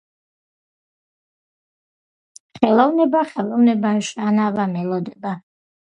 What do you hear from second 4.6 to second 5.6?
მელოდება